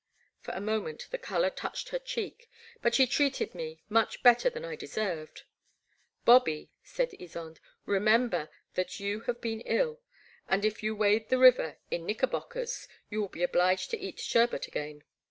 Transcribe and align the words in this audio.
For 0.39 0.49
a 0.55 0.59
moment 0.59 1.07
the 1.11 1.19
colour 1.19 1.51
touched 1.51 1.89
her 1.89 1.99
cheek, 1.99 2.49
but 2.81 2.95
she 2.95 3.05
treated 3.05 3.53
me 3.53 3.83
much 3.87 4.23
better 4.23 4.49
than 4.49 4.65
I 4.65 4.75
de 4.75 4.87
served. 4.87 5.43
Bobby," 6.25 6.71
said 6.81 7.11
Ysonde, 7.11 7.59
"remember 7.85 8.49
that 8.73 8.99
you 8.99 9.19
have 9.29 9.39
been 9.39 9.61
ill, 9.61 10.01
and 10.49 10.65
if 10.65 10.81
you 10.81 10.95
wade 10.95 11.29
the 11.29 11.37
river 11.37 11.77
in 11.91 12.07
knick 12.07 12.23
erbockers 12.23 12.87
you 13.11 13.21
will 13.21 13.29
be 13.29 13.43
obliged 13.43 13.91
to 13.91 13.99
eat 13.99 14.17
sherbert 14.17 14.67
again." 14.67 15.03